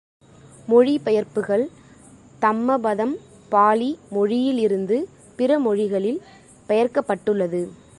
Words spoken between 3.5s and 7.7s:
Poly மொழியிலிருந்து பிறமொழிகளில் பெயர்க்கப்பட்டுள்ளது.